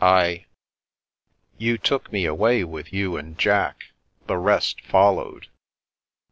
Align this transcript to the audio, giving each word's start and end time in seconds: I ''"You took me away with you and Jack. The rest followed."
I 0.03 0.47
''"You 1.59 1.77
took 1.77 2.11
me 2.11 2.25
away 2.25 2.63
with 2.63 2.91
you 2.91 3.17
and 3.17 3.37
Jack. 3.37 3.91
The 4.25 4.37
rest 4.39 4.81
followed." 4.81 5.45